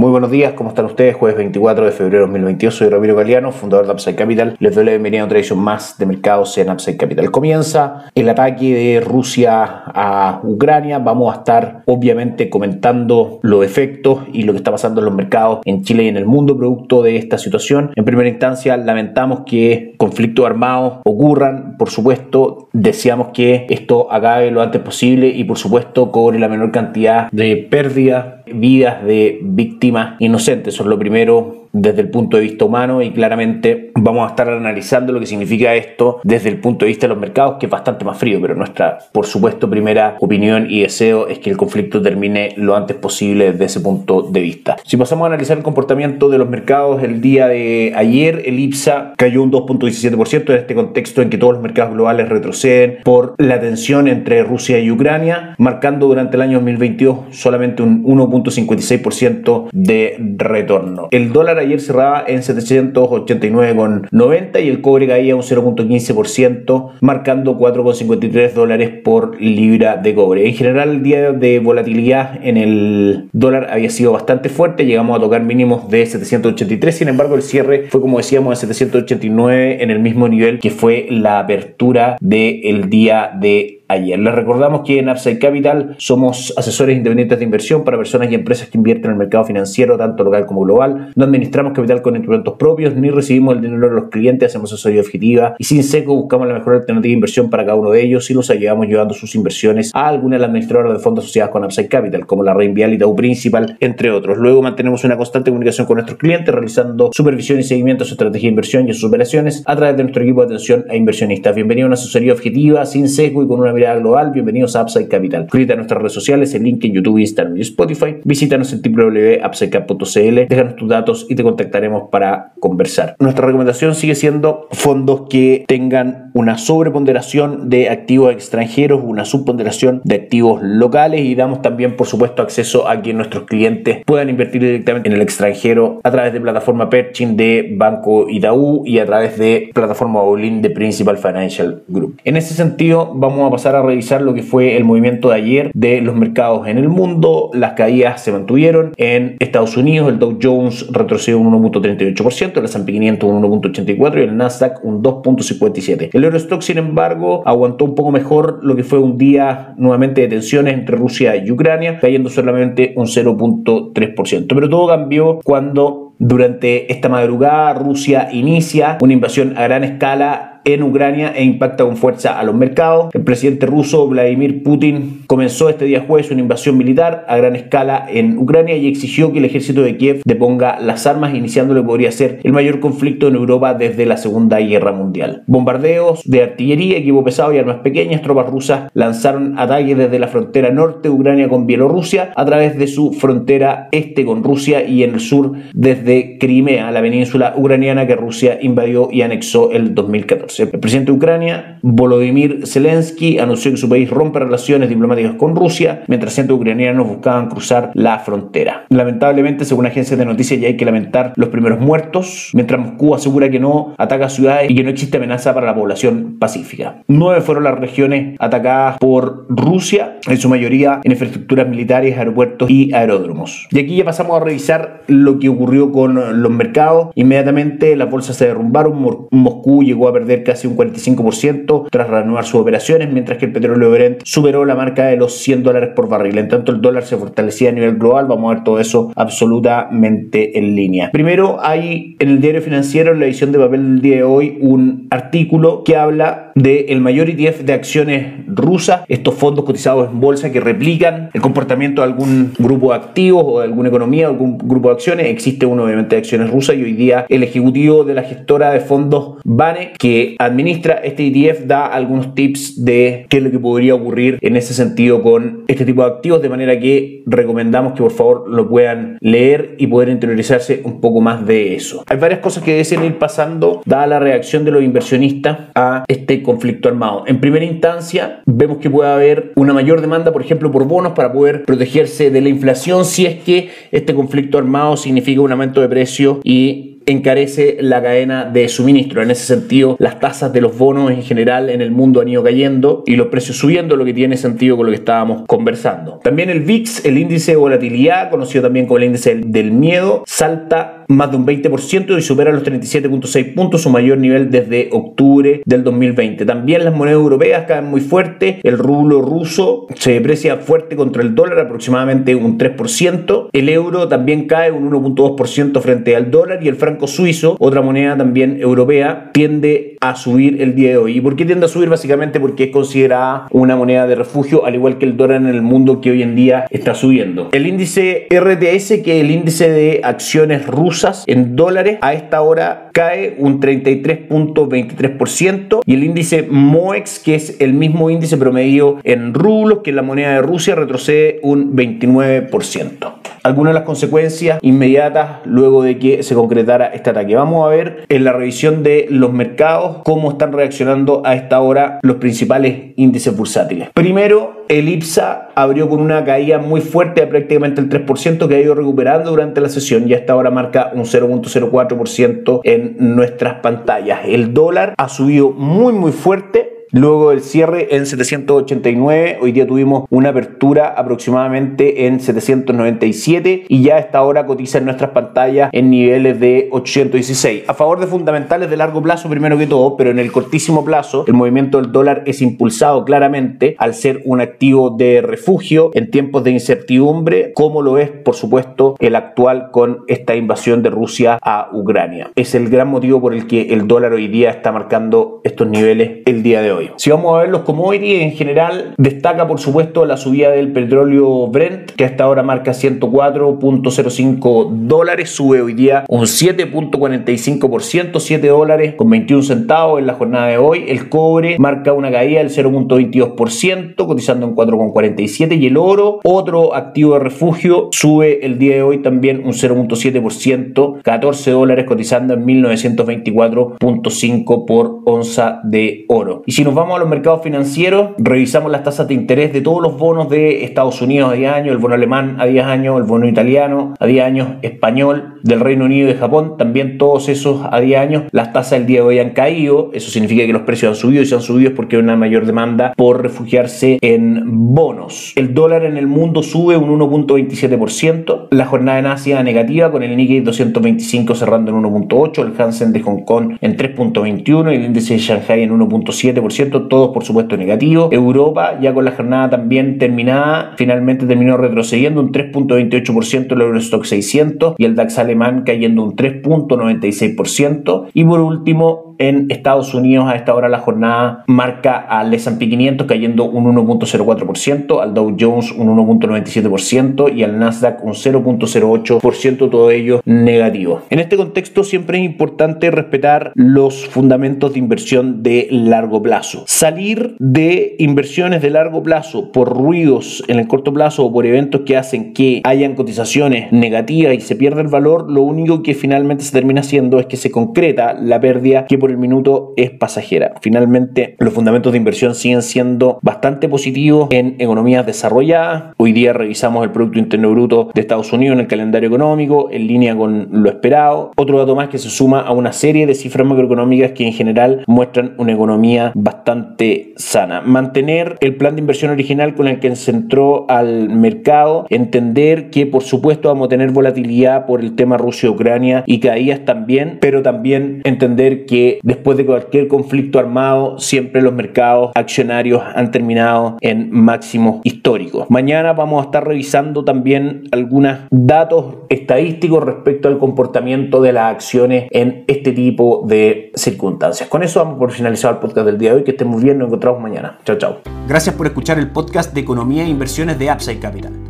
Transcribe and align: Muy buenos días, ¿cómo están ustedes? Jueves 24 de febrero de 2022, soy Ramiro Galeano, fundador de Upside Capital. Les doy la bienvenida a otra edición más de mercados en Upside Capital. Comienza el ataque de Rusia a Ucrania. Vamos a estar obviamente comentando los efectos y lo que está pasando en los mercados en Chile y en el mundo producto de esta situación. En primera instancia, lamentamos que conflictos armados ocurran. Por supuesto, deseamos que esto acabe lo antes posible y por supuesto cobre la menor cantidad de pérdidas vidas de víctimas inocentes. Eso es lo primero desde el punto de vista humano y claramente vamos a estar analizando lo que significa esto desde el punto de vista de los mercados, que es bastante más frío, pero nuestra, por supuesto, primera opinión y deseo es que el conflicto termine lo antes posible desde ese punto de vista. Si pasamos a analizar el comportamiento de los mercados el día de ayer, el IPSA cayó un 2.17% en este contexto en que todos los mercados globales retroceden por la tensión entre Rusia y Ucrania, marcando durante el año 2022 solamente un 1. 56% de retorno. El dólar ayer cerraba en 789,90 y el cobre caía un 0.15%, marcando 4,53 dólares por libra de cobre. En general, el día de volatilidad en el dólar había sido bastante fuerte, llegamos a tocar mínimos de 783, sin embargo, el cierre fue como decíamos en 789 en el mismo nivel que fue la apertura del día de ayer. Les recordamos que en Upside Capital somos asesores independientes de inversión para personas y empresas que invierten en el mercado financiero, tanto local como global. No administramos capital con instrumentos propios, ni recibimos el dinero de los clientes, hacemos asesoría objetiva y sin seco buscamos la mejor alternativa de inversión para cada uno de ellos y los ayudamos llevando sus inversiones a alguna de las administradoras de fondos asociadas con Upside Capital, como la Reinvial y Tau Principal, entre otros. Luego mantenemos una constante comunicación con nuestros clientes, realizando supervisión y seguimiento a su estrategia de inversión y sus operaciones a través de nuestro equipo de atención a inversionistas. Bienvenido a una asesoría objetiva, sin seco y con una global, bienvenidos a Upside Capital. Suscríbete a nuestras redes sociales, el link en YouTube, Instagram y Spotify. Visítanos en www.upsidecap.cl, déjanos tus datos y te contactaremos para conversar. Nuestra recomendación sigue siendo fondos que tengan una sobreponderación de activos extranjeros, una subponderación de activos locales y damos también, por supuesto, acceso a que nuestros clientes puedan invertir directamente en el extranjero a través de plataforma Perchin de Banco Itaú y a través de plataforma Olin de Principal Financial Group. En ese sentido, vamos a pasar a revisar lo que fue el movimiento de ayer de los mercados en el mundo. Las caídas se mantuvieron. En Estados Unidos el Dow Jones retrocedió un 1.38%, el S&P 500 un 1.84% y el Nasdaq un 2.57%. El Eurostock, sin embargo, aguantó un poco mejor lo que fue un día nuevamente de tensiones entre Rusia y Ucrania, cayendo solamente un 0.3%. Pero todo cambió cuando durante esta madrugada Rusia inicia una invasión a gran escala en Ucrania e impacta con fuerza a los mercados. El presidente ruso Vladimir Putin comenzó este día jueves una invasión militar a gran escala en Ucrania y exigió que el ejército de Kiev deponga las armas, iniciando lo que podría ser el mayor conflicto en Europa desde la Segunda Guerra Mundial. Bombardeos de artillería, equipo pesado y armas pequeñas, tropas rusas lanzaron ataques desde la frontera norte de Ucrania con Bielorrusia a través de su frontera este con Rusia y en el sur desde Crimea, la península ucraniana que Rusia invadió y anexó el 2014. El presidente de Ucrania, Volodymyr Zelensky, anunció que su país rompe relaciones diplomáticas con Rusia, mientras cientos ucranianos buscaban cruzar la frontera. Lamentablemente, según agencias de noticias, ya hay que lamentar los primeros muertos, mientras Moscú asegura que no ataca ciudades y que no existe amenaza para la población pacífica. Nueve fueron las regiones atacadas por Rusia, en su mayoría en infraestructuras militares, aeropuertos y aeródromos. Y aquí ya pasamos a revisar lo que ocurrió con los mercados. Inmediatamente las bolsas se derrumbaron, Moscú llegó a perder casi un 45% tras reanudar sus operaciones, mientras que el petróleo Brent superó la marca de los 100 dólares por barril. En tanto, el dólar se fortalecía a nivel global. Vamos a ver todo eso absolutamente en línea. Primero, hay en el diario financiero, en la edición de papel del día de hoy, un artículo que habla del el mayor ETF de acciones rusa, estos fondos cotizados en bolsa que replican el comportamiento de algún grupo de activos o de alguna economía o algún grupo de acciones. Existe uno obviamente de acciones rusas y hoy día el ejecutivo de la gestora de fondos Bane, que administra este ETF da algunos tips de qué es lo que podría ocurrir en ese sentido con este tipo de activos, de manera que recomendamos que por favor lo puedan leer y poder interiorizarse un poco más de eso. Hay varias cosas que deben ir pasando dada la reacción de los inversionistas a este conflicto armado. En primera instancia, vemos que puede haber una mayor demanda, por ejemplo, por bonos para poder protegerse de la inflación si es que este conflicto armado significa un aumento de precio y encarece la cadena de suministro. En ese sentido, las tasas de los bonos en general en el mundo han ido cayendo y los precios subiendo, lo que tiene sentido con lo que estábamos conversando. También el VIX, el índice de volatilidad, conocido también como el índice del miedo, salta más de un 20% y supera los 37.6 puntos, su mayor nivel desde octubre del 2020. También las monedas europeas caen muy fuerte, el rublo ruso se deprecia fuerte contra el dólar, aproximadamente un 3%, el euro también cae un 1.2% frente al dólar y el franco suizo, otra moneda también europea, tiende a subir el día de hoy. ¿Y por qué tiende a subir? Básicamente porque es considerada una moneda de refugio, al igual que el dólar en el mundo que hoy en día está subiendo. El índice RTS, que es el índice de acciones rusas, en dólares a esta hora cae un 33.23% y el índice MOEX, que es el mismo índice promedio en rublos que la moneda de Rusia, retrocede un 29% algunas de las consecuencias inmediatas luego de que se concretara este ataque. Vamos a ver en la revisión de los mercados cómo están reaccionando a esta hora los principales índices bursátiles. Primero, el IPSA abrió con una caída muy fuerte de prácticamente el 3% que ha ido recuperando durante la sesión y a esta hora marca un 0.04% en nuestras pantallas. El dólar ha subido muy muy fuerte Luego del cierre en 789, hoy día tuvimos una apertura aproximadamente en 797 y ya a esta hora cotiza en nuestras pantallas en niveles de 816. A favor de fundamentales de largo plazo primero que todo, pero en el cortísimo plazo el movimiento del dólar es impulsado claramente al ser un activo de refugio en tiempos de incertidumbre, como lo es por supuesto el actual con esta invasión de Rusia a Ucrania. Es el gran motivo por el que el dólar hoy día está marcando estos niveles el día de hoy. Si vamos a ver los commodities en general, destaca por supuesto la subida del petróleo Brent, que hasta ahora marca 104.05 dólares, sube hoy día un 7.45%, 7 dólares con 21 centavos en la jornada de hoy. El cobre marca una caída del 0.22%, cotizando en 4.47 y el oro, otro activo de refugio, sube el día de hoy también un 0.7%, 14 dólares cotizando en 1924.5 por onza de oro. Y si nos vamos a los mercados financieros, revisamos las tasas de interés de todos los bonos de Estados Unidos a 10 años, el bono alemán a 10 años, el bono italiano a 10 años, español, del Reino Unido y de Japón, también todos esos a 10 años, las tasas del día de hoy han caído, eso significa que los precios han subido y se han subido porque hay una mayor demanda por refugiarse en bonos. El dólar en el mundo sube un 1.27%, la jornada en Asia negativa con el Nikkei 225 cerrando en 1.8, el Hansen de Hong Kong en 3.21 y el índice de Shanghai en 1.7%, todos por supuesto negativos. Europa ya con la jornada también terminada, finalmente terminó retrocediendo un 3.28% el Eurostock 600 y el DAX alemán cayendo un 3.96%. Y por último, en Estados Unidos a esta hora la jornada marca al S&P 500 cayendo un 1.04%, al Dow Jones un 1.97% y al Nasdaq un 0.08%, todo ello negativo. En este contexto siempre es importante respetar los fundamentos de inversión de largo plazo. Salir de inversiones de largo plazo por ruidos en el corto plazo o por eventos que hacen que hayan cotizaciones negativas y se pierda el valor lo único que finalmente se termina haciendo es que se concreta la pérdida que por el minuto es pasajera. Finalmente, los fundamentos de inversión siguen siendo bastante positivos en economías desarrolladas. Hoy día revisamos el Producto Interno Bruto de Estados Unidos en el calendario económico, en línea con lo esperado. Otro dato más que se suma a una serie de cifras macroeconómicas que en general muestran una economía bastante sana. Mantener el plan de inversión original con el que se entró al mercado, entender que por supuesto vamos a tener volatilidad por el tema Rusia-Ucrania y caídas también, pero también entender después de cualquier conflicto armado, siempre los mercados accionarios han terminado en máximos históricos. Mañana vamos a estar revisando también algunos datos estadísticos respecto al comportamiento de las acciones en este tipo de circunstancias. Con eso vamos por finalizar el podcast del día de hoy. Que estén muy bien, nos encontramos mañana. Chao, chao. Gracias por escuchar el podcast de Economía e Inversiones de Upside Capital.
Muy 0.00 0.12
buenos 0.12 0.30
días, 0.30 0.54
¿cómo 0.54 0.70
están 0.70 0.86
ustedes? 0.86 1.14
Jueves 1.14 1.36
24 1.36 1.84
de 1.84 1.92
febrero 1.92 2.20
de 2.20 2.28
2022, 2.28 2.74
soy 2.74 2.88
Ramiro 2.88 3.14
Galeano, 3.14 3.52
fundador 3.52 3.84
de 3.84 3.92
Upside 3.92 4.16
Capital. 4.16 4.56
Les 4.58 4.74
doy 4.74 4.86
la 4.86 4.92
bienvenida 4.92 5.20
a 5.20 5.26
otra 5.26 5.36
edición 5.36 5.58
más 5.58 5.98
de 5.98 6.06
mercados 6.06 6.56
en 6.56 6.70
Upside 6.70 6.96
Capital. 6.96 7.30
Comienza 7.30 8.06
el 8.14 8.30
ataque 8.30 8.72
de 8.72 9.00
Rusia 9.02 9.62
a 9.62 10.40
Ucrania. 10.42 11.00
Vamos 11.00 11.34
a 11.34 11.40
estar 11.40 11.82
obviamente 11.84 12.48
comentando 12.48 13.40
los 13.42 13.62
efectos 13.62 14.20
y 14.32 14.44
lo 14.44 14.54
que 14.54 14.56
está 14.56 14.70
pasando 14.70 15.02
en 15.02 15.04
los 15.04 15.14
mercados 15.14 15.58
en 15.66 15.82
Chile 15.82 16.04
y 16.04 16.08
en 16.08 16.16
el 16.16 16.24
mundo 16.24 16.56
producto 16.56 17.02
de 17.02 17.16
esta 17.16 17.36
situación. 17.36 17.90
En 17.94 18.06
primera 18.06 18.30
instancia, 18.30 18.78
lamentamos 18.78 19.40
que 19.44 19.96
conflictos 19.98 20.46
armados 20.46 21.00
ocurran. 21.04 21.76
Por 21.76 21.90
supuesto, 21.90 22.70
deseamos 22.72 23.32
que 23.34 23.66
esto 23.68 24.10
acabe 24.10 24.50
lo 24.50 24.62
antes 24.62 24.80
posible 24.80 25.28
y 25.28 25.44
por 25.44 25.58
supuesto 25.58 26.10
cobre 26.10 26.38
la 26.38 26.48
menor 26.48 26.72
cantidad 26.72 27.30
de 27.32 27.68
pérdidas 27.70 28.39
vidas 28.54 29.04
de 29.04 29.40
víctimas 29.42 30.16
inocentes. 30.20 30.74
Eso 30.74 30.82
es 30.82 30.88
lo 30.88 30.98
primero 30.98 31.59
desde 31.72 32.00
el 32.00 32.10
punto 32.10 32.36
de 32.36 32.44
vista 32.44 32.64
humano 32.64 33.02
y 33.02 33.10
claramente 33.10 33.90
vamos 33.94 34.26
a 34.26 34.30
estar 34.30 34.48
analizando 34.48 35.12
lo 35.12 35.20
que 35.20 35.26
significa 35.26 35.74
esto 35.74 36.20
desde 36.24 36.48
el 36.48 36.58
punto 36.58 36.84
de 36.84 36.88
vista 36.88 37.06
de 37.06 37.14
los 37.14 37.18
mercados, 37.18 37.56
que 37.58 37.66
es 37.66 37.70
bastante 37.70 38.04
más 38.04 38.18
frío, 38.18 38.40
pero 38.40 38.54
nuestra, 38.54 38.98
por 39.12 39.26
supuesto, 39.26 39.70
primera 39.70 40.16
opinión 40.20 40.66
y 40.68 40.82
deseo 40.82 41.28
es 41.28 41.38
que 41.38 41.50
el 41.50 41.56
conflicto 41.56 42.02
termine 42.02 42.54
lo 42.56 42.76
antes 42.76 42.96
posible 42.96 43.52
desde 43.52 43.64
ese 43.66 43.80
punto 43.80 44.22
de 44.22 44.40
vista. 44.40 44.76
Si 44.84 44.96
pasamos 44.96 45.24
a 45.24 45.26
analizar 45.28 45.56
el 45.56 45.62
comportamiento 45.62 46.28
de 46.28 46.38
los 46.38 46.48
mercados 46.48 47.02
el 47.02 47.20
día 47.20 47.46
de 47.48 47.92
ayer, 47.94 48.42
el 48.44 48.58
IPSA 48.58 49.14
cayó 49.16 49.42
un 49.42 49.52
2.17% 49.52 50.50
en 50.50 50.56
este 50.56 50.74
contexto 50.74 51.22
en 51.22 51.30
que 51.30 51.38
todos 51.38 51.54
los 51.54 51.62
mercados 51.62 51.94
globales 51.94 52.28
retroceden 52.28 52.98
por 53.04 53.34
la 53.38 53.60
tensión 53.60 54.08
entre 54.08 54.42
Rusia 54.42 54.78
y 54.78 54.90
Ucrania, 54.90 55.54
marcando 55.58 56.06
durante 56.06 56.36
el 56.36 56.42
año 56.42 56.58
2022 56.58 57.18
solamente 57.30 57.82
un 57.82 58.02
1. 58.04 58.30
56% 58.48 59.68
de 59.72 60.16
retorno. 60.36 61.08
El 61.10 61.32
dólar 61.32 61.58
ayer 61.60 61.80
cerraba 61.80 62.24
en 62.26 62.40
789,90 62.40 64.62
y 64.62 64.68
el 64.68 64.80
cobre 64.80 65.06
caía 65.06 65.36
un 65.36 65.42
0.15%, 65.42 66.92
marcando 67.00 67.58
4,53 67.58 68.52
dólares 68.52 68.90
por 69.02 69.40
libra 69.40 69.96
de 69.96 70.14
cobre. 70.14 70.46
En 70.46 70.54
general, 70.54 70.90
el 70.90 71.02
día 71.02 71.32
de 71.32 71.58
volatilidad 71.60 72.38
en 72.42 72.56
el 72.56 73.28
dólar 73.32 73.68
había 73.70 73.90
sido 73.90 74.12
bastante 74.12 74.48
fuerte, 74.48 74.86
llegamos 74.86 75.16
a 75.16 75.20
tocar 75.20 75.42
mínimos 75.42 75.90
de 75.90 76.06
783, 76.06 76.94
sin 76.94 77.08
embargo, 77.08 77.34
el 77.34 77.42
cierre 77.42 77.86
fue 77.88 78.00
como 78.00 78.18
decíamos 78.18 78.62
en 78.62 78.68
789 78.68 79.82
en 79.82 79.90
el 79.90 79.98
mismo 80.00 80.28
nivel 80.28 80.58
que 80.58 80.70
fue 80.70 81.06
la 81.10 81.40
apertura 81.40 82.16
del 82.20 82.90
día 82.90 83.32
de 83.38 83.79
ayer. 83.90 84.18
Les 84.18 84.34
recordamos 84.34 84.82
que 84.86 84.98
en 84.98 85.08
Upside 85.08 85.38
Capital 85.38 85.94
somos 85.98 86.54
asesores 86.56 86.96
independientes 86.96 87.38
de 87.38 87.44
inversión 87.44 87.84
para 87.84 87.96
personas 87.96 88.30
y 88.30 88.34
empresas 88.34 88.68
que 88.68 88.78
invierten 88.78 89.06
en 89.06 89.10
el 89.12 89.16
mercado 89.18 89.44
financiero, 89.44 89.98
tanto 89.98 90.24
local 90.24 90.46
como 90.46 90.62
global. 90.62 91.12
No 91.16 91.24
administramos 91.24 91.72
capital 91.72 92.00
con 92.02 92.14
instrumentos 92.14 92.54
propios, 92.54 92.94
ni 92.94 93.10
recibimos 93.10 93.56
el 93.56 93.62
dinero 93.62 93.88
de 93.88 93.94
los 93.94 94.04
clientes, 94.10 94.50
hacemos 94.50 94.72
asesoría 94.72 95.00
objetiva 95.00 95.56
y 95.58 95.64
sin 95.64 95.82
seco 95.82 96.14
buscamos 96.14 96.46
la 96.46 96.54
mejor 96.54 96.74
alternativa 96.74 97.10
de 97.10 97.14
inversión 97.14 97.50
para 97.50 97.64
cada 97.64 97.76
uno 97.76 97.90
de 97.90 98.02
ellos 98.02 98.30
y 98.30 98.34
los 98.34 98.48
ayudamos 98.50 98.86
llevando 98.86 99.14
sus 99.14 99.34
inversiones 99.34 99.90
a 99.94 100.08
alguna 100.08 100.36
de 100.36 100.40
las 100.40 100.48
administradoras 100.48 100.92
de 100.92 100.98
fondos 101.00 101.24
asociadas 101.24 101.50
con 101.50 101.64
Upside 101.64 101.88
Capital, 101.88 102.26
como 102.26 102.44
la 102.44 102.54
Reinvial 102.54 102.94
y 102.94 102.98
Tau 102.98 103.14
Principal, 103.16 103.76
entre 103.80 104.10
otros. 104.10 104.38
Luego 104.38 104.62
mantenemos 104.62 105.02
una 105.04 105.16
constante 105.16 105.50
comunicación 105.50 105.86
con 105.86 105.96
nuestros 105.96 106.18
clientes, 106.18 106.54
realizando 106.54 107.10
supervisión 107.12 107.58
y 107.58 107.64
seguimiento 107.64 108.04
a 108.04 108.06
su 108.06 108.14
estrategia 108.14 108.46
de 108.46 108.50
inversión 108.50 108.88
y 108.88 108.94
sus 108.94 109.04
operaciones 109.04 109.62
a 109.66 109.76
través 109.76 109.96
de 109.96 110.04
nuestro 110.04 110.22
equipo 110.22 110.40
de 110.40 110.46
atención 110.46 110.84
a 110.88 110.96
inversionistas. 110.96 111.54
Bienvenido 111.54 111.86
a 111.86 111.88
una 111.88 111.94
asesoría 111.94 112.32
objetiva, 112.32 112.86
sin 112.86 113.08
seco 113.08 113.42
y 113.42 113.48
con 113.48 113.60
una 113.60 113.72
global, 113.80 114.30
bienvenidos 114.32 114.76
a 114.76 114.82
Upside 114.82 115.08
Capital. 115.08 115.42
Suscríbete 115.42 115.72
a 115.72 115.76
nuestras 115.76 115.98
redes 115.98 116.12
sociales, 116.12 116.54
el 116.54 116.64
link 116.64 116.84
en 116.84 116.92
YouTube, 116.92 117.18
Instagram 117.18 117.56
y 117.56 117.62
Spotify. 117.62 118.16
Visítanos 118.24 118.72
en 118.72 118.82
www.upsidecap.cl, 118.82 120.48
déjanos 120.48 120.76
tus 120.76 120.88
datos 120.88 121.26
y 121.28 121.34
te 121.34 121.42
contactaremos 121.42 122.10
para 122.10 122.52
conversar. 122.60 123.16
Nuestra 123.18 123.46
recomendación 123.46 123.94
sigue 123.94 124.14
siendo 124.14 124.68
fondos 124.72 125.22
que 125.30 125.64
tengan 125.66 126.30
una 126.34 126.58
sobreponderación 126.58 127.70
de 127.70 127.88
activos 127.88 128.32
extranjeros, 128.32 129.00
una 129.02 129.24
subponderación 129.24 130.02
de 130.04 130.14
activos 130.16 130.60
locales 130.62 131.22
y 131.22 131.34
damos 131.34 131.62
también, 131.62 131.96
por 131.96 132.06
supuesto, 132.06 132.42
acceso 132.42 132.88
a 132.88 133.00
que 133.00 133.14
nuestros 133.14 133.44
clientes 133.44 134.04
puedan 134.04 134.28
invertir 134.28 134.60
directamente 134.60 135.08
en 135.08 135.14
el 135.14 135.22
extranjero 135.22 136.00
a 136.02 136.10
través 136.10 136.32
de 136.32 136.40
plataforma 136.40 136.90
Perchin 136.90 137.36
de 137.36 137.74
Banco 137.76 138.28
Itaú 138.28 138.82
y 138.84 138.98
a 138.98 139.06
través 139.06 139.38
de 139.38 139.70
plataforma 139.72 140.20
Olin 140.20 140.60
de 140.60 140.70
Principal 140.70 141.16
Financial 141.16 141.82
Group. 141.88 142.20
En 142.24 142.36
ese 142.36 142.54
sentido, 142.54 143.10
vamos 143.14 143.46
a 143.46 143.50
pasar 143.50 143.69
a 143.76 143.82
revisar 143.82 144.22
lo 144.22 144.34
que 144.34 144.42
fue 144.42 144.76
el 144.76 144.84
movimiento 144.84 145.30
de 145.30 145.34
ayer 145.36 145.70
de 145.74 146.00
los 146.00 146.14
mercados 146.14 146.66
en 146.66 146.78
el 146.78 146.88
mundo. 146.88 147.50
Las 147.54 147.72
caídas 147.72 148.22
se 148.22 148.32
mantuvieron. 148.32 148.92
En 148.96 149.36
Estados 149.40 149.76
Unidos 149.76 150.08
el 150.08 150.18
Dow 150.18 150.38
Jones 150.40 150.86
retrocedió 150.90 151.38
un 151.38 151.52
1.38%, 151.52 152.58
el 152.58 152.64
S&P 152.64 152.92
500 152.92 153.30
un 153.30 153.42
1.84% 153.42 154.18
y 154.18 154.22
el 154.22 154.36
Nasdaq 154.36 154.84
un 154.84 155.02
2.57%. 155.02 156.10
El 156.12 156.24
Eurostock, 156.24 156.62
sin 156.62 156.78
embargo, 156.78 157.42
aguantó 157.46 157.84
un 157.84 157.94
poco 157.94 158.10
mejor 158.10 158.60
lo 158.62 158.76
que 158.76 158.84
fue 158.84 158.98
un 158.98 159.18
día 159.18 159.74
nuevamente 159.76 160.20
de 160.22 160.28
tensiones 160.28 160.74
entre 160.74 160.96
Rusia 160.96 161.36
y 161.36 161.50
Ucrania, 161.50 161.98
cayendo 161.98 162.30
solamente 162.30 162.92
un 162.96 163.06
0.3%. 163.06 164.46
Pero 164.48 164.68
todo 164.68 164.88
cambió 164.88 165.40
cuando 165.44 166.10
durante 166.18 166.92
esta 166.92 167.08
madrugada 167.08 167.72
Rusia 167.74 168.28
inicia 168.30 168.98
una 169.00 169.14
invasión 169.14 169.56
a 169.56 169.62
gran 169.62 169.84
escala 169.84 170.59
en 170.64 170.82
Ucrania 170.82 171.32
e 171.34 171.44
impacta 171.44 171.84
con 171.84 171.96
fuerza 171.96 172.38
a 172.38 172.44
los 172.44 172.54
mercados. 172.54 173.14
El 173.14 173.22
presidente 173.22 173.66
ruso 173.66 174.06
Vladimir 174.08 174.62
Putin 174.62 175.22
comenzó 175.26 175.68
este 175.68 175.84
día 175.84 176.04
jueves 176.06 176.30
una 176.30 176.40
invasión 176.40 176.76
militar 176.76 177.24
a 177.28 177.36
gran 177.36 177.56
escala 177.56 178.06
en 178.08 178.38
Ucrania 178.38 178.76
y 178.76 178.88
exigió 178.88 179.32
que 179.32 179.38
el 179.38 179.44
ejército 179.44 179.82
de 179.82 179.96
Kiev 179.96 180.22
deponga 180.24 180.78
las 180.80 181.06
armas, 181.06 181.34
iniciando 181.34 181.74
lo 181.74 181.82
que 181.82 181.86
podría 181.88 182.12
ser 182.12 182.40
el 182.42 182.52
mayor 182.52 182.80
conflicto 182.80 183.28
en 183.28 183.34
Europa 183.34 183.74
desde 183.74 184.06
la 184.06 184.16
Segunda 184.16 184.58
Guerra 184.58 184.92
Mundial. 184.92 185.44
Bombardeos 185.46 186.22
de 186.24 186.42
artillería, 186.42 186.98
equipo 186.98 187.24
pesado 187.24 187.52
y 187.52 187.58
armas 187.58 187.78
pequeñas, 187.78 188.22
tropas 188.22 188.48
rusas 188.48 188.90
lanzaron 188.94 189.58
ataques 189.58 189.96
desde 189.96 190.18
la 190.18 190.28
frontera 190.28 190.70
norte 190.70 191.08
de 191.08 191.14
Ucrania 191.14 191.48
con 191.48 191.66
Bielorrusia 191.66 192.32
a 192.36 192.44
través 192.44 192.78
de 192.78 192.86
su 192.86 193.12
frontera 193.12 193.88
este 193.92 194.24
con 194.24 194.44
Rusia 194.44 194.84
y 194.84 195.02
en 195.02 195.14
el 195.14 195.20
sur 195.20 195.52
desde 195.72 196.38
Crimea, 196.38 196.90
la 196.90 197.00
península 197.00 197.54
ucraniana 197.56 198.06
que 198.06 198.16
Rusia 198.16 198.58
invadió 198.60 199.08
y 199.10 199.22
anexó 199.22 199.70
el 199.72 199.94
2014. 199.94 200.49
El 200.58 200.68
presidente 200.68 201.12
de 201.12 201.16
Ucrania, 201.16 201.78
Volodymyr 201.82 202.66
Zelensky, 202.66 203.38
anunció 203.38 203.70
que 203.70 203.76
su 203.76 203.88
país 203.88 204.10
rompe 204.10 204.38
relaciones 204.38 204.88
diplomáticas 204.88 205.34
con 205.34 205.54
Rusia, 205.54 206.02
mientras 206.08 206.34
cientos 206.34 206.58
ucranianos 206.58 207.06
buscaban 207.06 207.48
cruzar 207.48 207.90
la 207.94 208.18
frontera. 208.18 208.86
Lamentablemente, 208.88 209.64
según 209.64 209.86
agencias 209.86 210.18
de 210.18 210.26
noticias, 210.26 210.60
ya 210.60 210.68
hay 210.68 210.76
que 210.76 210.84
lamentar 210.84 211.32
los 211.36 211.48
primeros 211.50 211.80
muertos, 211.80 212.50
mientras 212.54 212.80
Moscú 212.80 213.14
asegura 213.14 213.50
que 213.50 213.60
no 213.60 213.94
ataca 213.98 214.28
ciudades 214.28 214.70
y 214.70 214.74
que 214.74 214.82
no 214.82 214.90
existe 214.90 215.18
amenaza 215.18 215.54
para 215.54 215.66
la 215.66 215.74
población 215.74 216.36
pacífica. 216.38 217.02
Nueve 217.08 217.40
fueron 217.40 217.64
las 217.64 217.78
regiones 217.78 218.36
atacadas 218.38 218.98
por 218.98 219.46
Rusia, 219.48 220.18
en 220.28 220.38
su 220.38 220.48
mayoría 220.48 221.00
en 221.04 221.12
infraestructuras 221.12 221.68
militares, 221.68 222.16
aeropuertos 222.16 222.70
y 222.70 222.92
aeródromos. 222.94 223.68
Y 223.70 223.78
aquí 223.78 223.96
ya 223.96 224.04
pasamos 224.04 224.40
a 224.40 224.44
revisar 224.44 225.02
lo 225.06 225.38
que 225.38 225.48
ocurrió 225.48 225.92
con 225.92 226.42
los 226.42 226.52
mercados. 226.52 227.08
Inmediatamente 227.14 227.96
las 227.96 228.10
bolsas 228.10 228.36
se 228.36 228.46
derrumbaron, 228.46 229.28
Moscú 229.30 229.82
llegó 229.82 230.08
a 230.08 230.12
perder 230.12 230.39
casi 230.42 230.66
un 230.66 230.76
45% 230.76 231.88
tras 231.90 232.08
reanudar 232.08 232.44
sus 232.44 232.60
operaciones, 232.60 233.12
mientras 233.12 233.38
que 233.38 233.46
el 233.46 233.52
petróleo 233.52 233.90
Brent 233.90 234.22
superó 234.24 234.64
la 234.64 234.74
marca 234.74 235.06
de 235.06 235.16
los 235.16 235.38
100 235.38 235.62
dólares 235.62 235.90
por 235.94 236.08
barril. 236.08 236.38
En 236.38 236.48
tanto, 236.48 236.72
el 236.72 236.80
dólar 236.80 237.04
se 237.04 237.16
fortalecía 237.16 237.70
a 237.70 237.72
nivel 237.72 237.96
global. 237.96 238.26
Vamos 238.26 238.50
a 238.50 238.54
ver 238.54 238.64
todo 238.64 238.80
eso 238.80 239.12
absolutamente 239.16 240.58
en 240.58 240.74
línea. 240.74 241.10
Primero, 241.12 241.58
hay 241.60 242.16
en 242.18 242.28
el 242.28 242.40
diario 242.40 242.62
financiero, 242.62 243.12
en 243.12 243.20
la 243.20 243.26
edición 243.26 243.52
de 243.52 243.58
papel 243.58 243.82
del 243.82 244.02
día 244.02 244.16
de 244.16 244.22
hoy, 244.22 244.58
un 244.60 245.08
artículo 245.10 245.82
que 245.84 245.96
habla 245.96 246.52
del 246.54 246.86
el 246.88 247.00
mayor 247.00 247.30
ETF 247.30 247.60
de 247.60 247.72
acciones 247.72 248.26
rusa, 248.46 249.04
estos 249.08 249.34
fondos 249.34 249.64
cotizados 249.64 250.10
en 250.10 250.20
bolsa 250.20 250.52
que 250.52 250.60
replican 250.60 251.30
el 251.32 251.40
comportamiento 251.40 252.02
de 252.02 252.08
algún 252.08 252.52
grupo 252.58 252.90
de 252.90 252.96
activos 252.96 253.44
o 253.46 253.58
de 253.60 253.64
alguna 253.64 253.88
economía 253.88 254.28
o 254.28 254.32
algún 254.32 254.58
grupo 254.58 254.88
de 254.88 254.94
acciones. 254.94 255.26
Existe 255.26 255.66
uno 255.66 255.84
obviamente 255.84 256.16
de 256.16 256.20
acciones 256.20 256.50
rusas 256.50 256.76
y 256.76 256.82
hoy 256.82 256.92
día 256.92 257.26
el 257.28 257.42
ejecutivo 257.42 258.04
de 258.04 258.14
la 258.14 258.22
gestora 258.22 258.72
de 258.72 258.80
fondos 258.80 259.38
Bane, 259.44 259.92
que 259.98 260.29
administra 260.38 261.00
este 261.04 261.26
ETF 261.26 261.66
da 261.66 261.86
algunos 261.86 262.34
tips 262.34 262.84
de 262.84 263.26
qué 263.28 263.38
es 263.38 263.42
lo 263.42 263.50
que 263.50 263.58
podría 263.58 263.94
ocurrir 263.94 264.38
en 264.40 264.56
ese 264.56 264.74
sentido 264.74 265.22
con 265.22 265.64
este 265.68 265.84
tipo 265.84 266.02
de 266.02 266.08
activos, 266.08 266.42
de 266.42 266.48
manera 266.48 266.78
que 266.78 267.22
recomendamos 267.26 267.92
que 267.92 268.02
por 268.02 268.12
favor 268.12 268.48
lo 268.48 268.68
puedan 268.68 269.18
leer 269.20 269.74
y 269.78 269.86
poder 269.86 270.08
interiorizarse 270.08 270.82
un 270.84 271.00
poco 271.00 271.20
más 271.20 271.46
de 271.46 271.74
eso. 271.74 272.04
Hay 272.06 272.18
varias 272.18 272.40
cosas 272.40 272.62
que 272.62 272.74
deben 272.74 273.04
ir 273.04 273.18
pasando 273.18 273.82
dada 273.84 274.06
la 274.06 274.18
reacción 274.18 274.64
de 274.64 274.70
los 274.70 274.82
inversionistas 274.82 275.58
a 275.74 276.04
este 276.08 276.42
conflicto 276.42 276.88
armado. 276.88 277.24
En 277.26 277.40
primera 277.40 277.64
instancia, 277.64 278.42
vemos 278.46 278.78
que 278.78 278.90
puede 278.90 279.10
haber 279.10 279.52
una 279.56 279.72
mayor 279.72 280.00
demanda, 280.00 280.32
por 280.32 280.42
ejemplo, 280.42 280.70
por 280.70 280.86
bonos 280.86 281.12
para 281.12 281.32
poder 281.32 281.64
protegerse 281.64 282.30
de 282.30 282.40
la 282.40 282.48
inflación 282.48 283.04
si 283.04 283.26
es 283.26 283.36
que 283.42 283.70
este 283.90 284.14
conflicto 284.14 284.58
armado 284.58 284.96
significa 284.96 285.40
un 285.40 285.52
aumento 285.52 285.80
de 285.80 285.88
precio 285.88 286.40
y 286.44 286.89
encarece 287.06 287.78
la 287.80 288.02
cadena 288.02 288.44
de 288.44 288.68
suministro. 288.68 289.22
En 289.22 289.30
ese 289.30 289.44
sentido, 289.44 289.96
las 289.98 290.20
tasas 290.20 290.52
de 290.52 290.60
los 290.60 290.76
bonos 290.76 291.10
en 291.10 291.22
general 291.22 291.70
en 291.70 291.80
el 291.80 291.90
mundo 291.90 292.20
han 292.20 292.28
ido 292.28 292.42
cayendo 292.42 293.02
y 293.06 293.16
los 293.16 293.28
precios 293.28 293.56
subiendo, 293.56 293.96
lo 293.96 294.04
que 294.04 294.14
tiene 294.14 294.36
sentido 294.36 294.76
con 294.76 294.86
lo 294.86 294.92
que 294.92 294.98
estábamos 294.98 295.42
conversando. 295.46 296.20
También 296.22 296.50
el 296.50 296.60
VIX, 296.60 297.04
el 297.04 297.18
índice 297.18 297.52
de 297.52 297.56
volatilidad, 297.56 298.30
conocido 298.30 298.62
también 298.62 298.86
como 298.86 298.98
el 298.98 299.04
índice 299.04 299.36
del 299.36 299.72
miedo, 299.72 300.22
salta 300.26 300.99
más 301.10 301.30
de 301.30 301.36
un 301.36 301.46
20% 301.46 302.16
y 302.16 302.22
supera 302.22 302.52
los 302.52 302.62
37.6 302.62 303.54
puntos, 303.54 303.82
su 303.82 303.90
mayor 303.90 304.18
nivel 304.18 304.50
desde 304.50 304.88
octubre 304.92 305.62
del 305.64 305.84
2020. 305.84 306.44
También 306.46 306.84
las 306.84 306.94
monedas 306.94 307.20
europeas 307.20 307.64
caen 307.66 307.86
muy 307.86 308.00
fuerte, 308.00 308.60
el 308.62 308.78
rublo 308.78 309.20
ruso 309.20 309.86
se 309.96 310.12
deprecia 310.12 310.56
fuerte 310.58 310.96
contra 310.96 311.22
el 311.22 311.34
dólar, 311.34 311.58
aproximadamente 311.58 312.34
un 312.34 312.58
3%, 312.58 313.48
el 313.52 313.68
euro 313.68 314.08
también 314.08 314.46
cae 314.46 314.70
un 314.70 314.90
1.2% 314.90 315.80
frente 315.80 316.16
al 316.16 316.30
dólar 316.30 316.60
y 316.62 316.68
el 316.68 316.76
franco 316.76 317.06
suizo, 317.06 317.56
otra 317.58 317.82
moneda 317.82 318.16
también 318.16 318.60
europea, 318.60 319.30
tiende 319.32 319.96
a 320.00 320.14
subir 320.14 320.62
el 320.62 320.74
día 320.74 320.90
de 320.90 320.96
hoy. 320.96 321.18
¿Y 321.18 321.20
por 321.20 321.36
qué 321.36 321.44
tiende 321.44 321.66
a 321.66 321.68
subir? 321.68 321.88
Básicamente 321.88 322.40
porque 322.40 322.64
es 322.64 322.70
considerada 322.70 323.48
una 323.50 323.76
moneda 323.76 324.06
de 324.06 324.14
refugio, 324.14 324.64
al 324.64 324.74
igual 324.74 324.98
que 324.98 325.06
el 325.06 325.16
dólar 325.16 325.42
en 325.42 325.48
el 325.48 325.62
mundo 325.62 326.00
que 326.00 326.10
hoy 326.10 326.22
en 326.22 326.36
día 326.36 326.66
está 326.70 326.94
subiendo. 326.94 327.48
El 327.52 327.66
índice 327.66 328.26
RTS, 328.30 329.02
que 329.02 329.18
es 329.18 329.24
el 329.24 329.30
índice 329.30 329.70
de 329.70 330.00
acciones 330.04 330.66
rusas, 330.66 330.99
en 331.26 331.56
dólares 331.56 331.98
a 332.02 332.12
esta 332.14 332.42
hora 332.42 332.90
cae 332.92 333.34
un 333.38 333.60
33.23% 333.60 335.80
y 335.86 335.94
el 335.94 336.04
índice 336.04 336.46
MOEX, 336.50 337.20
que 337.20 337.34
es 337.34 337.56
el 337.60 337.72
mismo 337.72 338.10
índice 338.10 338.36
promedio 338.36 338.98
en 339.04 339.32
rublos 339.34 339.78
que 339.82 339.92
la 339.92 340.02
moneda 340.02 340.32
de 340.32 340.42
Rusia, 340.42 340.74
retrocede 340.74 341.40
un 341.42 341.74
29% 341.74 343.14
algunas 343.42 343.72
de 343.72 343.80
las 343.80 343.86
consecuencias 343.86 344.58
inmediatas 344.62 345.38
luego 345.44 345.82
de 345.82 345.98
que 345.98 346.22
se 346.22 346.34
concretara 346.34 346.86
este 346.86 347.10
ataque. 347.10 347.34
Vamos 347.34 347.66
a 347.66 347.70
ver 347.70 348.04
en 348.08 348.24
la 348.24 348.32
revisión 348.32 348.82
de 348.82 349.06
los 349.10 349.32
mercados 349.32 349.98
cómo 350.04 350.30
están 350.30 350.52
reaccionando 350.52 351.22
a 351.24 351.34
esta 351.34 351.60
hora 351.60 352.00
los 352.02 352.16
principales 352.16 352.92
índices 352.96 353.36
bursátiles. 353.36 353.90
Primero, 353.94 354.64
el 354.68 354.88
IPSA 354.88 355.48
abrió 355.54 355.88
con 355.88 356.00
una 356.00 356.24
caída 356.24 356.58
muy 356.58 356.80
fuerte 356.80 357.22
de 357.22 357.26
prácticamente 357.26 357.80
el 357.80 357.88
3% 357.88 358.48
que 358.48 358.54
ha 358.54 358.60
ido 358.60 358.74
recuperando 358.74 359.30
durante 359.30 359.60
la 359.60 359.68
sesión 359.68 360.08
y 360.08 360.14
a 360.14 360.18
esta 360.18 360.36
hora 360.36 360.50
marca 360.50 360.92
un 360.94 361.04
0.04% 361.04 362.60
en 362.64 362.96
nuestras 362.98 363.54
pantallas. 363.54 364.20
El 364.24 364.54
dólar 364.54 364.94
ha 364.96 365.08
subido 365.08 365.50
muy 365.50 365.92
muy 365.92 366.12
fuerte 366.12 366.69
Luego 366.92 367.30
del 367.30 367.40
cierre 367.40 367.94
en 367.94 368.04
789, 368.04 369.38
hoy 369.40 369.52
día 369.52 369.64
tuvimos 369.64 370.06
una 370.10 370.30
apertura 370.30 370.88
aproximadamente 370.88 372.06
en 372.06 372.18
797 372.18 373.66
y 373.68 373.82
ya 373.82 373.94
a 373.94 373.98
esta 374.00 374.22
hora 374.22 374.44
cotiza 374.44 374.78
en 374.78 374.86
nuestras 374.86 375.10
pantallas 375.12 375.70
en 375.72 375.88
niveles 375.88 376.40
de 376.40 376.68
816. 376.72 377.68
A 377.68 377.74
favor 377.74 378.00
de 378.00 378.08
fundamentales 378.08 378.70
de 378.70 378.76
largo 378.76 379.00
plazo 379.02 379.28
primero 379.28 379.56
que 379.56 379.68
todo, 379.68 379.96
pero 379.96 380.10
en 380.10 380.18
el 380.18 380.32
cortísimo 380.32 380.84
plazo 380.84 381.24
el 381.28 381.34
movimiento 381.34 381.80
del 381.80 381.92
dólar 381.92 382.24
es 382.26 382.42
impulsado 382.42 383.04
claramente 383.04 383.76
al 383.78 383.94
ser 383.94 384.22
un 384.24 384.40
activo 384.40 384.90
de 384.90 385.22
refugio 385.22 385.92
en 385.94 386.10
tiempos 386.10 386.42
de 386.42 386.50
incertidumbre, 386.50 387.52
como 387.54 387.82
lo 387.82 387.98
es 387.98 388.10
por 388.10 388.34
supuesto 388.34 388.96
el 388.98 389.14
actual 389.14 389.70
con 389.70 390.00
esta 390.08 390.34
invasión 390.34 390.82
de 390.82 390.90
Rusia 390.90 391.38
a 391.40 391.68
Ucrania. 391.72 392.32
Es 392.34 392.56
el 392.56 392.68
gran 392.68 392.88
motivo 392.88 393.20
por 393.20 393.32
el 393.32 393.46
que 393.46 393.72
el 393.72 393.86
dólar 393.86 394.12
hoy 394.12 394.26
día 394.26 394.50
está 394.50 394.72
marcando 394.72 395.40
estos 395.44 395.68
niveles 395.68 396.22
el 396.26 396.42
día 396.42 396.62
de 396.62 396.72
hoy. 396.72 396.79
Si 396.96 397.10
vamos 397.10 397.34
a 397.34 397.42
ver 397.42 397.50
los 397.50 397.62
commodities 397.62 398.22
en 398.22 398.32
general, 398.32 398.94
destaca 398.96 399.46
por 399.46 399.60
supuesto 399.60 400.04
la 400.04 400.16
subida 400.16 400.50
del 400.50 400.72
petróleo 400.72 401.46
Brent, 401.48 401.92
que 401.92 402.04
hasta 402.04 402.24
ahora 402.24 402.42
marca 402.42 402.72
104.05 402.72 404.70
dólares, 404.70 405.30
sube 405.30 405.62
hoy 405.62 405.74
día 405.74 406.04
un 406.08 406.22
7.45%, 406.22 408.18
7 408.18 408.48
dólares 408.48 408.94
con 408.94 409.10
21 409.10 409.42
centavos 409.42 410.00
en 410.00 410.06
la 410.06 410.14
jornada 410.14 410.46
de 410.48 410.58
hoy. 410.58 410.84
El 410.88 411.08
cobre 411.08 411.56
marca 411.58 411.92
una 411.92 412.10
caída 412.10 412.38
del 412.38 412.50
0.22%, 412.50 414.06
cotizando 414.06 414.46
en 414.46 414.54
4.47 414.54 415.60
y 415.60 415.66
el 415.66 415.76
oro, 415.76 416.20
otro 416.24 416.74
activo 416.74 417.14
de 417.14 417.20
refugio, 417.20 417.88
sube 417.92 418.44
el 418.44 418.58
día 418.58 418.74
de 418.76 418.82
hoy 418.82 419.02
también 419.02 419.42
un 419.44 419.52
0.7%, 419.52 421.02
14 421.02 421.50
dólares 421.50 421.84
cotizando 421.86 422.34
en 422.34 422.44
1924.5 422.44 424.66
por 424.66 425.00
onza 425.04 425.60
de 425.64 426.04
oro. 426.08 426.42
Y 426.46 426.52
si 426.52 426.64
nos 426.70 426.76
vamos 426.76 426.94
a 426.94 427.00
los 427.00 427.08
mercados 427.08 427.42
financieros, 427.42 428.10
revisamos 428.18 428.70
las 428.70 428.84
tasas 428.84 429.08
de 429.08 429.14
interés 429.14 429.52
de 429.52 429.60
todos 429.60 429.82
los 429.82 429.98
bonos 429.98 430.28
de 430.28 430.62
Estados 430.62 431.02
Unidos 431.02 431.32
a 431.32 431.34
10 431.34 431.52
años, 431.52 431.72
el 431.72 431.78
bono 431.78 431.96
alemán 431.96 432.36
a 432.38 432.46
10 432.46 432.64
años, 432.64 432.96
el 432.96 433.02
bono 433.02 433.26
italiano 433.26 433.94
a 433.98 434.06
10 434.06 434.24
años, 434.24 434.48
español, 434.62 435.40
del 435.42 435.58
Reino 435.58 435.86
Unido 435.86 436.08
y 436.08 436.12
de 436.12 436.18
Japón, 436.18 436.54
también 436.58 436.96
todos 436.96 437.28
esos 437.28 437.62
a 437.68 437.80
10 437.80 437.98
años, 437.98 438.22
las 438.30 438.52
tasas 438.52 438.78
del 438.78 438.86
día 438.86 439.00
de 439.00 439.06
hoy 439.06 439.18
han 439.18 439.30
caído, 439.30 439.90
eso 439.94 440.12
significa 440.12 440.46
que 440.46 440.52
los 440.52 440.62
precios 440.62 440.90
han 440.90 440.94
subido 440.94 441.22
y 441.22 441.26
se 441.26 441.34
han 441.34 441.40
subido 441.40 441.74
porque 441.74 441.96
hay 441.96 442.02
una 442.02 442.14
mayor 442.14 442.46
demanda 442.46 442.92
por 442.96 443.20
refugiarse 443.20 443.98
en 444.00 444.44
bonos. 444.72 445.32
El 445.34 445.54
dólar 445.54 445.84
en 445.84 445.96
el 445.96 446.06
mundo 446.06 446.44
sube 446.44 446.76
un 446.76 447.00
1.27%, 447.00 448.46
la 448.52 448.66
jornada 448.66 449.00
en 449.00 449.06
Asia 449.06 449.42
negativa 449.42 449.90
con 449.90 450.04
el 450.04 450.16
Nikkei 450.16 450.38
225 450.42 451.34
cerrando 451.34 451.72
en 451.72 451.82
1.8, 451.82 452.46
el 452.46 452.62
Hansen 452.62 452.92
de 452.92 453.00
Hong 453.00 453.24
Kong 453.24 453.56
en 453.60 453.76
3.21 453.76 454.72
y 454.72 454.76
el 454.76 454.84
índice 454.84 455.14
de 455.14 455.18
Shanghai 455.18 455.64
en 455.64 455.76
1.7%, 455.76 456.59
todos 456.66 457.10
por 457.10 457.24
supuesto 457.24 457.56
negativos. 457.56 458.12
Europa 458.12 458.78
ya 458.80 458.92
con 458.94 459.04
la 459.04 459.12
jornada 459.12 459.50
también 459.50 459.98
terminada, 459.98 460.74
finalmente 460.76 461.26
terminó 461.26 461.56
retrocediendo 461.56 462.20
un 462.20 462.32
3.28% 462.32 463.52
el 463.52 463.60
Eurostock 463.60 464.04
600 464.04 464.74
y 464.78 464.84
el 464.84 464.94
DAX 464.94 465.18
alemán 465.18 465.62
cayendo 465.64 466.02
un 466.02 466.16
3.96%. 466.16 468.10
Y 468.12 468.24
por 468.24 468.40
último, 468.40 469.09
en 469.20 469.46
Estados 469.50 469.94
Unidos 469.94 470.28
a 470.28 470.34
esta 470.34 470.54
hora 470.54 470.68
la 470.68 470.78
jornada 470.78 471.44
marca 471.46 471.96
al 471.98 472.32
S&P 472.32 472.68
500 472.68 473.06
cayendo 473.06 473.44
un 473.44 473.76
1.04%, 473.76 475.02
al 475.02 475.14
Dow 475.14 475.36
Jones 475.38 475.72
un 475.72 475.94
1.97% 475.94 477.32
y 477.34 477.44
al 477.44 477.58
Nasdaq 477.58 478.02
un 478.02 478.14
0.08%, 478.14 479.70
todo 479.70 479.90
ello 479.90 480.22
negativo. 480.24 481.02
En 481.10 481.18
este 481.18 481.36
contexto 481.36 481.84
siempre 481.84 482.18
es 482.18 482.24
importante 482.24 482.90
respetar 482.90 483.52
los 483.54 484.06
fundamentos 484.08 484.72
de 484.72 484.78
inversión 484.78 485.42
de 485.42 485.68
largo 485.70 486.22
plazo. 486.22 486.64
Salir 486.66 487.36
de 487.38 487.96
inversiones 487.98 488.62
de 488.62 488.70
largo 488.70 489.02
plazo 489.02 489.52
por 489.52 489.68
ruidos 489.68 490.42
en 490.48 490.58
el 490.58 490.66
corto 490.66 490.94
plazo 490.94 491.26
o 491.26 491.32
por 491.32 491.44
eventos 491.44 491.82
que 491.82 491.98
hacen 491.98 492.32
que 492.32 492.62
hayan 492.64 492.94
cotizaciones 492.94 493.70
negativas 493.70 494.34
y 494.34 494.40
se 494.40 494.56
pierda 494.56 494.80
el 494.80 494.88
valor 494.88 495.30
lo 495.30 495.42
único 495.42 495.82
que 495.82 495.94
finalmente 495.94 496.44
se 496.44 496.52
termina 496.52 496.80
haciendo 496.80 497.20
es 497.20 497.26
que 497.26 497.36
se 497.36 497.50
concreta 497.50 498.14
la 498.14 498.40
pérdida 498.40 498.86
que 498.86 498.96
por 498.96 499.09
el 499.10 499.18
minuto 499.18 499.74
es 499.76 499.90
pasajera. 499.90 500.54
Finalmente, 500.60 501.36
los 501.38 501.52
fundamentos 501.52 501.92
de 501.92 501.98
inversión 501.98 502.34
siguen 502.34 502.62
siendo 502.62 503.18
bastante 503.22 503.68
positivos 503.68 504.28
en 504.30 504.56
economías 504.58 505.06
desarrolladas. 505.06 505.94
Hoy 505.96 506.12
día 506.12 506.32
revisamos 506.32 506.84
el 506.84 506.90
Producto 506.90 507.18
Interno 507.18 507.50
Bruto 507.50 507.90
de 507.94 508.00
Estados 508.00 508.32
Unidos 508.32 508.54
en 508.54 508.60
el 508.60 508.66
calendario 508.66 509.08
económico, 509.08 509.68
en 509.70 509.86
línea 509.86 510.16
con 510.16 510.48
lo 510.50 510.68
esperado. 510.68 511.32
Otro 511.36 511.58
dato 511.58 511.76
más 511.76 511.88
que 511.88 511.98
se 511.98 512.10
suma 512.10 512.40
a 512.40 512.52
una 512.52 512.72
serie 512.72 513.06
de 513.06 513.14
cifras 513.14 513.46
macroeconómicas 513.46 514.12
que 514.12 514.26
en 514.26 514.32
general 514.32 514.84
muestran 514.86 515.34
una 515.38 515.52
economía 515.52 516.12
bastante 516.14 517.12
sana. 517.16 517.60
Mantener 517.60 518.36
el 518.40 518.56
plan 518.56 518.76
de 518.76 518.80
inversión 518.80 519.10
original 519.10 519.54
con 519.54 519.68
el 519.68 519.80
que 519.80 519.94
se 519.96 520.10
entró 520.10 520.66
al 520.68 521.10
mercado, 521.10 521.86
entender 521.90 522.70
que 522.70 522.86
por 522.86 523.02
supuesto 523.02 523.48
vamos 523.48 523.66
a 523.66 523.68
tener 523.68 523.90
volatilidad 523.90 524.66
por 524.66 524.80
el 524.80 524.94
tema 524.94 525.16
Rusia-Ucrania 525.16 526.04
y 526.06 526.20
caídas 526.20 526.64
también, 526.64 527.18
pero 527.20 527.42
también 527.42 528.02
entender 528.04 528.66
después 529.02 529.36
de 529.36 529.46
cualquier 529.46 529.88
conflicto 529.88 530.38
armado, 530.38 530.98
siempre 530.98 531.42
los 531.42 531.52
mercados 531.52 532.10
accionarios 532.14 532.82
han 532.94 533.10
terminado 533.10 533.76
en 533.80 534.10
máximos 534.10 534.80
históricos. 534.84 535.46
Mañana 535.48 535.92
vamos 535.92 536.22
a 536.22 536.26
estar 536.26 536.46
revisando 536.46 537.04
también 537.04 537.64
algunos 537.72 538.18
datos 538.30 538.96
estadísticos 539.08 539.84
respecto 539.84 540.28
al 540.28 540.38
comportamiento 540.38 541.20
de 541.20 541.32
las 541.32 541.52
acciones 541.52 542.06
en 542.10 542.44
este 542.46 542.72
tipo 542.72 543.24
de 543.26 543.72
circunstancias. 543.74 544.48
Con 544.48 544.62
eso 544.62 544.82
vamos 544.82 544.98
por 544.98 545.12
finalizar 545.12 545.54
el 545.54 545.58
podcast 545.60 545.86
del 545.86 545.98
día 545.98 546.10
de 546.10 546.16
hoy. 546.16 546.24
Que 546.24 546.32
estén 546.32 546.48
muy 546.48 546.62
bien, 546.62 546.78
nos 546.78 546.88
encontramos 546.88 547.20
mañana. 547.20 547.58
Chao, 547.64 547.76
chao. 547.76 547.98
Gracias 548.28 548.54
por 548.54 548.66
escuchar 548.66 548.98
el 548.98 549.10
podcast 549.10 549.54
de 549.54 549.60
Economía 549.60 550.04
e 550.04 550.08
Inversiones 550.08 550.58
de 550.58 550.70
Upside 550.70 550.98
Capital. 550.98 551.49